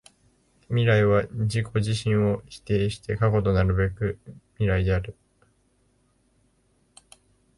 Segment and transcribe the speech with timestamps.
[0.69, 4.17] 未来は自己自身を否定して過去となるべく
[4.55, 5.15] 未来である。